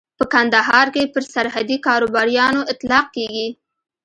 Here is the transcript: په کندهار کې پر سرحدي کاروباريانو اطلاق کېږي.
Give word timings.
په 0.17 0.25
کندهار 0.33 0.87
کې 0.95 1.11
پر 1.13 1.23
سرحدي 1.33 1.77
کاروباريانو 1.87 2.61
اطلاق 2.73 3.05
کېږي. 3.15 3.47